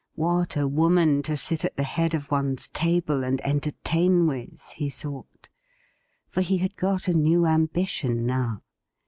What 0.15 0.57
a 0.57 0.67
woman 0.67 1.21
to 1.29 1.37
sit 1.37 1.63
at 1.63 1.77
the 1.77 1.83
head 1.83 2.15
of 2.15 2.31
one's 2.31 2.69
table 2.69 3.23
and 3.23 3.39
entertain 3.45 4.25
with, 4.25 4.71
he 4.73 4.89
thought; 4.89 5.47
for 6.27 6.41
he 6.41 6.57
had 6.57 6.75
got 6.75 7.07
a 7.07 7.13
new 7.13 7.45
ambition 7.45 8.25
now. 8.25 8.63